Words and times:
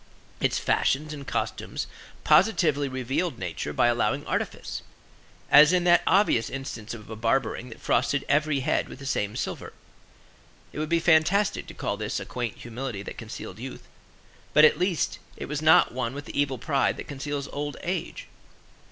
Its 0.39 0.57
fashions 0.57 1.13
and 1.13 1.27
costumes 1.27 1.85
positively 2.23 2.89
revealed 2.89 3.37
nature 3.37 3.71
by 3.71 3.85
allowing 3.85 4.25
artifice; 4.25 4.81
as 5.51 5.71
in 5.71 5.83
that 5.83 6.01
obvious 6.07 6.49
instance 6.49 6.95
of 6.95 7.07
a 7.07 7.15
barbering 7.15 7.69
that 7.69 7.79
frosted 7.79 8.25
every 8.27 8.61
head 8.61 8.89
with 8.89 8.97
the 8.97 9.05
same 9.05 9.35
silver. 9.35 9.73
It 10.73 10.79
would 10.79 10.89
be 10.89 10.99
fantastic 10.99 11.67
to 11.67 11.75
call 11.75 11.97
this 11.97 12.19
a 12.19 12.25
quaint 12.25 12.57
humility 12.57 13.03
that 13.03 13.19
concealed 13.19 13.59
youth; 13.59 13.87
but, 14.55 14.65
at 14.65 14.79
least, 14.79 15.19
it 15.37 15.45
was 15.45 15.61
not 15.61 15.91
one 15.93 16.15
with 16.15 16.25
the 16.25 16.41
evil 16.41 16.57
pride 16.57 16.97
that 16.97 17.07
conceals 17.07 17.47
old 17.49 17.77
age. 17.83 18.25